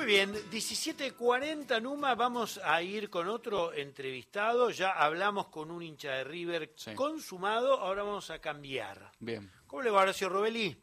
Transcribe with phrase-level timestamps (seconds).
[0.00, 4.70] Muy bien, 17.40 Numa, vamos a ir con otro entrevistado.
[4.70, 6.94] Ya hablamos con un hincha de River Sí.
[6.94, 9.12] consumado, ahora vamos a cambiar.
[9.18, 9.52] Bien.
[9.66, 10.74] ¿Cómo le va Horacio Robelli?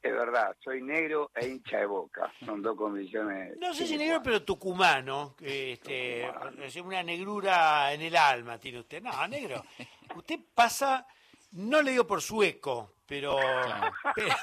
[0.00, 2.32] Es verdad, soy negro e hincha de boca.
[2.46, 3.56] Son dos condiciones.
[3.58, 5.34] No sé si negro, pero tucumano.
[5.40, 6.62] Este, Tucumano.
[6.62, 9.02] es una negrura en el alma tiene usted.
[9.02, 9.64] No, negro.
[10.14, 11.04] Usted pasa,
[11.50, 13.36] no le digo por sueco, pero...
[13.38, 13.92] Claro.
[14.14, 14.36] pero-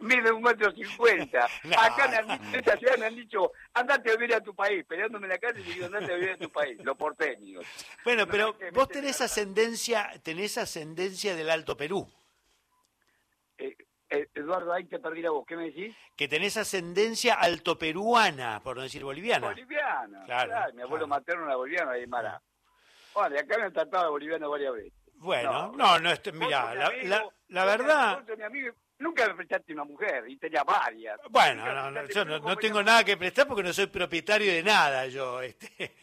[0.00, 1.46] Mide un metro cincuenta.
[1.64, 2.34] No, Acá no.
[2.34, 4.84] en esta ciudad me han dicho, andate a vivir a tu país.
[4.86, 6.78] Peleándome en la calle y digo, andate a vivir a tu país.
[6.84, 7.64] Los porteños.
[8.04, 12.10] bueno, No, pero que vos tenés de- ascendencia, tenés ascendencia del Alto Perú.
[13.58, 13.76] Eh,
[14.10, 15.44] eh, Eduardo, ahí te perdí la voz.
[15.46, 15.94] ¿Qué me decís?
[16.16, 19.48] que tenés ascendencia altoperuana, por no decir boliviana.
[19.48, 20.24] Boliviana.
[20.26, 21.20] Claro, Claro, mi abuelo claro.
[21.20, 22.40] materno era boliviano, ahí en Mara.
[23.14, 24.92] Bueno, acá me han tratado de boliviano varias veces.
[25.24, 28.74] Bueno, No, no, Vos mira, la, amigo, la- la vos sos- verdad, amigo.
[28.98, 31.18] Nunca me prestaste una mujer y tenía varias.
[31.30, 34.62] bueno, no, no, yo no, no tengo nada que prestar porque no soy propietario de
[34.62, 35.40] nada yo.
[35.42, 35.96] Este.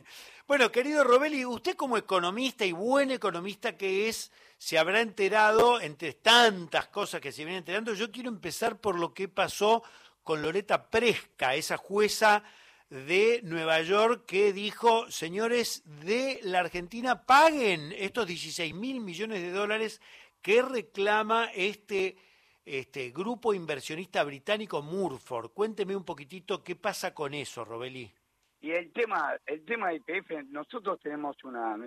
[0.47, 6.13] Bueno, querido Robelli, usted como economista y buen economista que es, se habrá enterado, entre
[6.15, 9.81] tantas cosas que se vienen enterando, yo quiero empezar por lo que pasó
[10.23, 12.43] con Loreta Presca, esa jueza
[12.91, 19.51] de Nueva York que dijo, señores de la Argentina, paguen estos 16 mil millones de
[19.51, 20.01] dólares
[20.41, 22.17] que reclama este,
[22.65, 25.51] este grupo inversionista británico Murford.
[25.51, 28.11] Cuénteme un poquitito qué pasa con eso, Robelí.
[28.59, 31.77] Y el tema, el tema de IPF, nosotros tenemos una,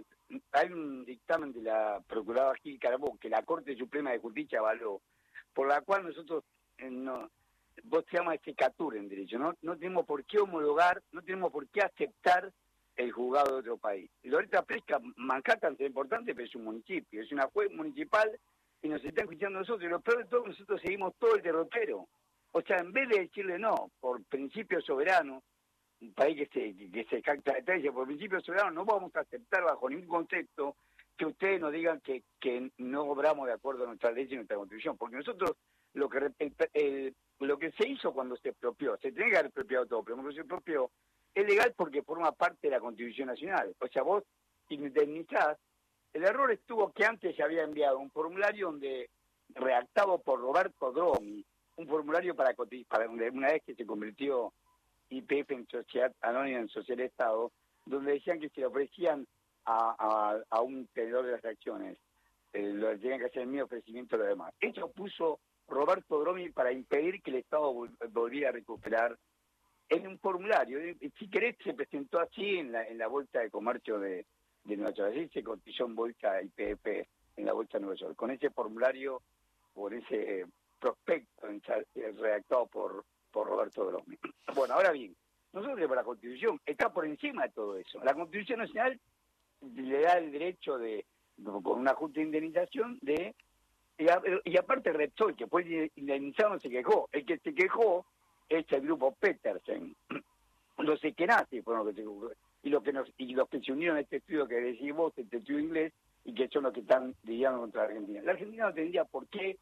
[0.53, 5.03] hay un dictamen de la Procuradora Gil Carbó que la Corte Suprema de Justicia avaló,
[5.53, 6.45] por la cual nosotros,
[6.79, 7.31] eh, no,
[7.85, 9.55] vos se llama secatur en derecho, ¿no?
[9.63, 12.53] no tenemos por qué homologar, no tenemos por qué aceptar
[12.97, 14.11] el juzgado de otro país.
[14.23, 18.31] Loreta Presca, Manhattan es importante, pero es un municipio, es una juez municipal
[18.83, 22.07] y nos están escuchando nosotros, y lo peor de todo, nosotros seguimos todo el derrotero.
[22.53, 25.43] O sea, en vez de decirle no, por principio soberano,
[26.01, 29.65] un país que se, que se jacta de por principio soberano no vamos a aceptar
[29.65, 30.77] bajo ningún concepto
[31.17, 34.57] que ustedes nos digan que, que no obramos de acuerdo a nuestra ley y nuestra
[34.57, 35.53] constitución, porque nosotros
[35.95, 39.47] lo que el- el- lo que se hizo cuando se expropió, se tiene que haber
[39.47, 40.91] expropiado todo, pero cuando se expropió
[41.35, 43.75] es legal porque forma parte de la constitución nacional.
[43.81, 44.23] O sea, vos
[44.69, 45.59] indemnizás,
[46.13, 49.11] el error estuvo que antes se había enviado un formulario donde
[49.49, 51.45] redactado por Roberto Dromi,
[51.77, 52.55] un formulario para,
[52.89, 54.53] para una vez que se convirtió
[55.11, 57.53] IPF en Sociedad Anónima en Social Estado,
[57.85, 59.27] donde decían que se le ofrecían
[59.65, 61.99] a, a, a un tenedor de las acciones,
[62.53, 64.55] eh, lo tenían que hacer el mismo ofrecimiento a los demás.
[64.61, 69.17] Eso puso Roberto Dromi para impedir que el Estado vol- volviera a recuperar
[69.89, 70.79] en un formulario.
[70.79, 74.27] Eh, Si querés, se presentó así en la, en la Bolsa de Comercio de,
[74.65, 75.11] de Nueva York.
[75.13, 76.87] Así se cotizó en Bolsa IPF
[77.37, 78.17] en la Bolsa de Nueva York.
[78.17, 79.23] Con ese formulario,
[79.73, 80.47] por ese eh,
[80.79, 84.17] prospecto eh, redactado por, por Roberto Dromi.
[84.55, 85.17] Bueno, ahora bien,
[85.53, 87.99] nosotros tenemos la Constitución, está por encima de todo eso.
[88.05, 89.01] La Constitución Nacional
[89.75, 91.05] le da el derecho de,
[91.43, 93.35] con una justa indemnización, de...
[93.99, 97.09] Y, a- y aparte Repsol, que fue indemnizado, no se quejó.
[97.13, 98.07] El que se quejó
[98.49, 99.95] es el grupo Petersen.
[100.79, 102.09] Los Eskenazi fueron los que se
[102.65, 105.13] y los que nos, y los que se unieron a este estudio que decís vos,
[105.17, 105.93] este estudio inglés,
[106.25, 108.23] y que son los que están lidiando contra la Argentina.
[108.25, 109.57] La Argentina no tendría por qué,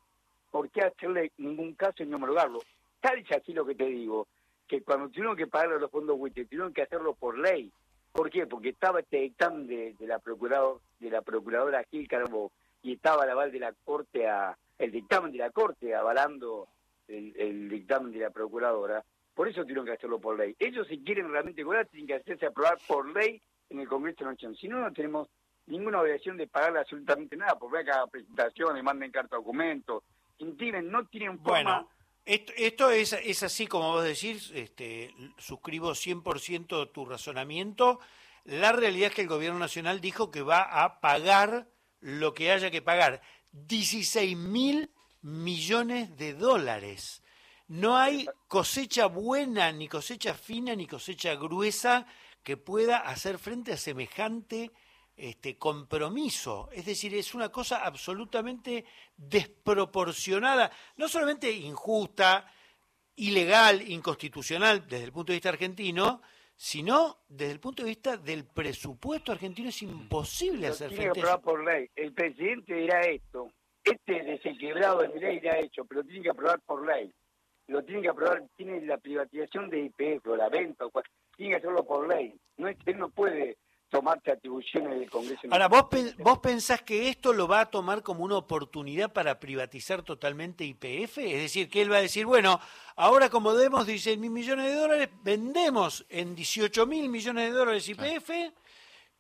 [0.51, 2.61] por qué hacerle ningún caso y no homologarlo.
[3.01, 4.27] Tal es así lo que te digo,
[4.69, 7.71] que cuando tuvieron que pagarle a los fondos WITE, tuvieron que hacerlo por ley.
[8.13, 8.47] ¿Por qué?
[8.47, 13.25] Porque estaba este dictamen de, de la procurador, de la procuradora Gil Carbó y estaba
[13.25, 16.69] el aval de la corte a, el dictamen de la corte avalando
[17.09, 19.05] el, dictamen de la procuradora.
[19.35, 20.55] Por eso tuvieron que hacerlo por ley.
[20.59, 23.41] Ellos si quieren realmente cobrar tienen que hacerse aprobar por ley
[23.71, 24.57] en el Congreso de la Nación.
[24.57, 25.29] Si no, no tenemos
[25.67, 30.03] ninguna obligación de pagarle absolutamente nada, porque hagan presentaciones, manden carta documentos,
[30.39, 31.63] intimen, no tienen forma...
[31.63, 31.89] Bueno,
[32.25, 38.01] esto, esto es, es así como vos decís, este, suscribo 100% tu razonamiento.
[38.45, 41.67] La realidad es que el gobierno nacional dijo que va a pagar
[42.03, 43.23] lo que haya que pagar.
[43.53, 44.91] 16 mil
[45.23, 47.23] millones de dólares.
[47.69, 52.07] No hay cosecha buena, ni cosecha fina, ni cosecha gruesa
[52.43, 54.73] que pueda hacer frente a semejante
[55.17, 56.69] este compromiso.
[56.73, 58.85] Es decir, es una cosa absolutamente
[59.17, 62.51] desproporcionada, no solamente injusta,
[63.17, 66.23] ilegal, inconstitucional desde el punto de vista argentino,
[66.57, 71.11] sino desde el punto de vista del presupuesto argentino es imposible Lo hacer tiene que
[71.13, 71.45] frente a aprobar eso.
[71.45, 71.91] por ley.
[71.97, 73.49] El presidente dirá esto.
[73.85, 77.13] Este desequilibrado de mi ley dirá hecho, pero tiene que aprobar por ley.
[77.69, 81.05] Lo tiene que aprobar, tiene la privatización de IPF o la venta, o cual-
[81.37, 82.35] tiene que hacerlo por ley.
[82.59, 83.42] No es, él no puede
[84.33, 85.41] atribuciones del Congreso.
[85.51, 85.87] Ahora, ¿vos,
[86.19, 91.19] ¿vos pensás que esto lo va a tomar como una oportunidad para privatizar totalmente IPF?
[91.19, 92.61] Es decir, que él va a decir, bueno,
[92.97, 97.89] ahora como debemos 16 mil millones de dólares, vendemos en 18 mil millones de dólares
[97.89, 98.31] IPF,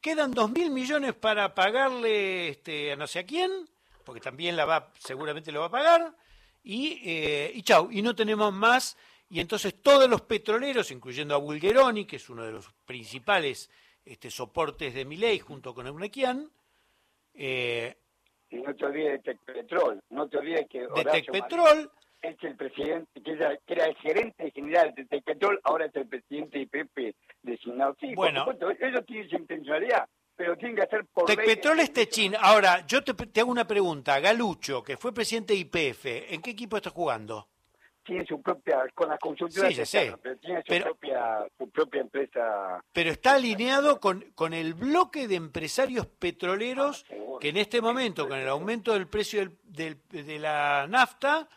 [0.00, 3.50] quedan 2 mil millones para pagarle este, a no sé a quién,
[4.04, 6.16] porque también la va, seguramente lo va a pagar,
[6.62, 8.96] y, eh, y chau, y no tenemos más,
[9.28, 13.70] y entonces todos los petroleros, incluyendo a Bulgeroni, que es uno de los principales
[14.04, 16.50] este, soportes de mi ley junto con Eunequian.
[17.34, 17.96] Eh,
[18.50, 21.90] y no te olvides de Tecpetrol, no te olvides que de Tecpetrol
[22.22, 26.64] es el presidente, que era, el gerente general de Tecpetrol, ahora es el presidente de
[26.64, 27.96] IPP designado.
[28.00, 32.34] Sí, bueno, por ellos tienen su intencionalidad, pero tienen que hacer por Tecpetrol es Techín.
[32.38, 34.20] Ahora, yo te, te, hago una pregunta.
[34.20, 37.48] Galucho, que fue presidente de IPF, ¿en qué equipo está jugando?
[38.04, 42.82] Tiene su propia, con las consultoras, sí, pero tiene su, propia, su propia empresa.
[42.92, 48.28] Pero está alineado con, con el bloque de empresarios petroleros ah, que en este momento,
[48.28, 51.48] con el aumento del precio del, de la nafta,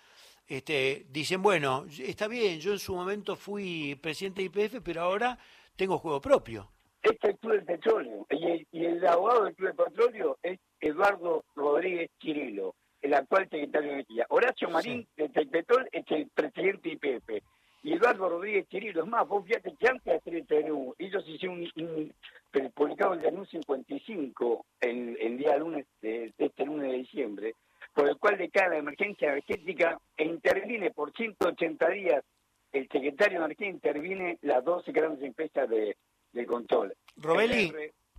[0.48, 5.38] este, dicen, bueno, está bien, yo en su momento fui presidente de IPF, pero ahora
[5.76, 6.72] tengo juego propio.
[7.02, 10.38] Este es el Club del Petróleo, y el, y el abogado del Club del Petróleo
[10.42, 12.76] es Eduardo Rodríguez Chirilo
[13.06, 14.26] el actual secretario de Energía.
[14.30, 17.44] Horacio Marín, de Tecpetrol, es el presidente IPF.
[17.84, 21.24] Y Eduardo Rodríguez Chirilo, es más, vos fíjate que antes de hacer el TNU, ellos
[21.28, 22.14] hicieron un,
[22.54, 27.56] un publicado el TNU 55 el, el día lunes de, este lunes de diciembre,
[27.94, 32.24] por el cual declara la emergencia energética e interviene por 180 días
[32.72, 35.96] el secretario de Energía interviene las 12 grandes empresas de,
[36.34, 36.94] de control.
[37.16, 37.72] Robeli,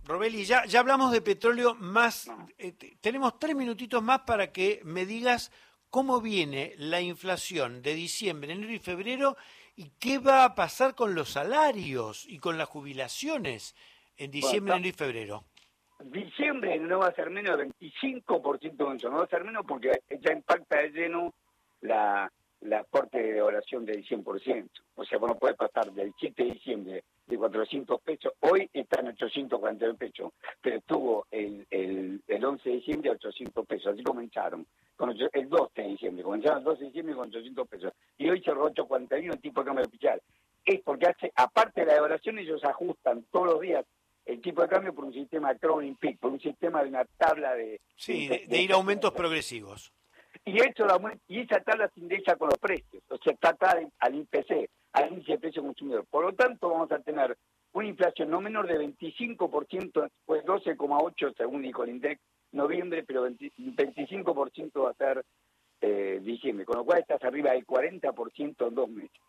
[0.03, 2.29] Robeli, ya, ya hablamos de petróleo más.
[2.57, 5.51] Eh, tenemos tres minutitos más para que me digas
[5.89, 9.37] cómo viene la inflación de diciembre, enero y febrero
[9.75, 13.75] y qué va a pasar con los salarios y con las jubilaciones
[14.17, 15.43] en diciembre, enero y febrero.
[15.99, 19.65] Diciembre no va a ser menos del 25% de eso, no va a ser menos
[19.65, 21.33] porque ya impacta de lleno
[21.81, 22.31] la,
[22.61, 24.69] la corte de oración del 100%.
[24.95, 29.09] O sea, bueno, puede pasar del 7 de diciembre de 400 pesos, hoy está en
[29.09, 30.31] 840 pesos,
[30.61, 34.65] pero estuvo el, el, el 11 de diciembre a 800 pesos, así comenzaron,
[34.97, 38.41] con el 12 de diciembre, comenzaron el 12 de diciembre con 800 pesos, y hoy
[38.41, 40.21] cerró 841 el tipo de cambio oficial.
[40.65, 43.85] Es porque hace, aparte de la evaluación, ellos ajustan todos los días
[44.25, 47.05] el tipo de cambio por un sistema de crawling peak, por un sistema de una
[47.17, 47.79] tabla de...
[47.95, 49.93] Sí, de, ir a aumentos progresivos.
[50.43, 50.85] Y, esto,
[51.29, 55.11] y esa tabla se indexa con los precios, o sea, está atada al IPC al
[55.11, 56.05] índice de precio consumidor.
[56.09, 57.37] Por lo tanto, vamos a tener
[57.73, 62.21] una inflación no menor de 25%, pues 12,8% según dijo el INDEX,
[62.51, 65.23] noviembre, pero 25% va a ser
[65.81, 69.19] eh, diciembre, con lo cual estás arriba del 40% en dos meses.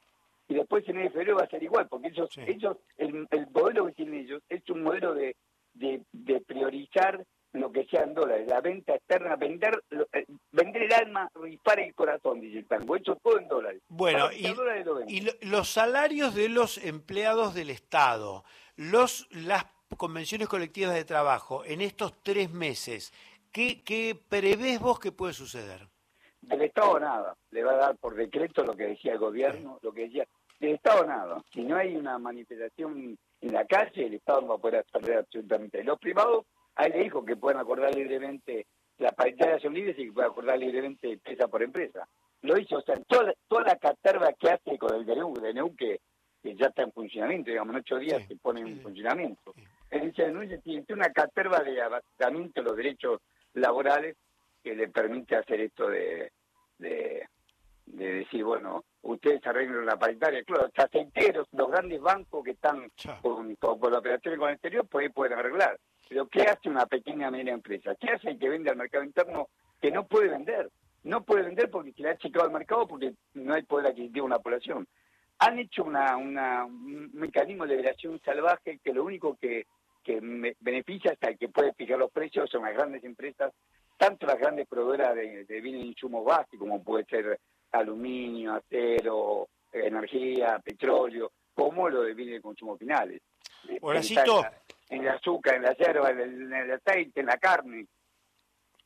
[0.48, 3.92] Y después en el febrero va a ser igual, porque ellos, ellos el, modelo que
[3.92, 5.36] tienen ellos es un modelo de,
[5.74, 7.22] de, de priorizar
[7.52, 9.82] lo que sea en dólares, la venta externa, vender
[10.12, 13.82] eh, vender el alma, rifar el corazón, dice el tango, hecho todo en dólares.
[13.88, 18.44] Bueno, y, los salarios de los empleados del Estado,
[18.76, 19.64] los las
[19.96, 23.12] convenciones colectivas de trabajo, en estos tres meses,
[23.52, 25.88] ¿qué, qué prevés vos que puede suceder?
[26.42, 29.92] Del Estado nada, le va a dar por decreto lo que decía el gobierno, lo
[29.92, 30.26] que decía,
[30.60, 34.54] del Estado nada, si no hay una manifestación en la calle, el Estado no va
[34.56, 35.82] a poder hacer absolutamente.
[35.82, 36.44] Los privados
[36.78, 38.66] Ahí le dijo que pueden acordar libremente
[38.98, 42.08] la paridad de libres y que pueden acordar libremente empresa por empresa.
[42.42, 46.00] Lo hizo, o sea, toda, toda la caterva que hace con el DNU, DNU que,
[46.40, 49.54] que ya está en funcionamiento, digamos, en ocho días se pone en funcionamiento.
[49.90, 53.20] El DNU tiene una caterva de abastecimiento de los derechos
[53.54, 54.16] laborales
[54.62, 56.30] que le permite hacer esto de,
[56.78, 57.26] de,
[57.86, 60.42] decir, bueno, ustedes arreglen la paritaria.
[60.44, 62.90] Claro, los los grandes bancos que están
[63.22, 65.78] con, con, la operación con el exterior, pues pueden arreglar.
[66.08, 67.94] Pero ¿qué hace una pequeña media empresa?
[67.98, 69.48] ¿Qué hace el que vende al mercado interno
[69.80, 70.70] que no puede vender?
[71.04, 74.26] No puede vender porque se le ha checado al mercado porque no hay poder adquisitivo
[74.26, 74.86] en la población.
[75.38, 79.66] Han hecho una, un mecanismo de liberación salvaje que lo único que,
[80.08, 83.52] que beneficia hasta el que puede fijar los precios son las grandes empresas,
[83.98, 87.38] tanto las grandes proveedoras de, de bienes de insumos básicos como puede ser
[87.72, 93.20] aluminio, acero, energía, petróleo, como lo de bienes de consumo finales.
[93.82, 94.46] Horacito,
[94.88, 97.86] en el azúcar, en la hierba, en el, aceite, en la carne.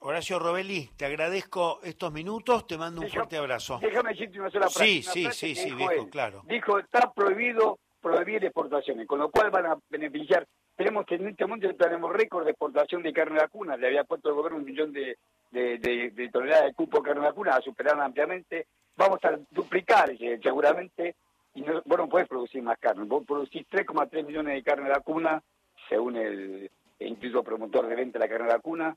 [0.00, 3.78] Horacio Robelli, te agradezco estos minutos, te mando un fuerte abrazo.
[3.80, 4.84] Déjame decirte una sola frase.
[4.84, 6.42] Sí, sí, sí, sí, viejo, claro.
[6.48, 10.48] Dijo, está prohibido prohibir exportaciones, con lo cual van a beneficiar.
[10.82, 14.34] Tenemos en este momento tenemos récord de exportación de carne vacuna, le había puesto el
[14.34, 15.16] gobierno un millón de,
[15.52, 18.66] de, toneladas de cupo de carne vacuna, la superaron ampliamente.
[18.96, 21.14] Vamos a duplicar eh, seguramente,
[21.54, 25.40] y no, vos no podés producir más carne, vos producís 3,3 millones de carne vacuna
[25.88, 28.96] según el, Instituto Promotor de Venta de la Carne Vacuna,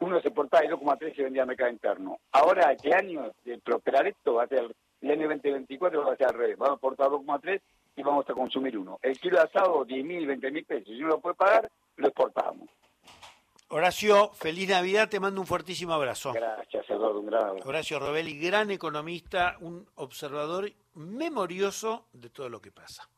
[0.00, 2.18] uno se portaba y 2,3 se vendía al mercado interno.
[2.32, 6.26] Ahora, este año, de prosperar esto, va a ser el año 2024 va a ser
[6.26, 6.58] al revés.
[6.58, 7.60] Vamos a aportar 2,3
[7.96, 8.98] y vamos a consumir uno.
[9.02, 10.88] El kilo de asado, 10 mil, 20 mil pesos.
[10.88, 12.68] Si uno lo puede pagar, lo exportamos.
[13.68, 16.32] Horacio, feliz Navidad, te mando un fuertísimo abrazo.
[16.32, 17.68] Gracias, Eduardo, un gran abrazo.
[17.68, 23.08] Horacio Robelli, gran economista, un observador memorioso de todo lo que pasa.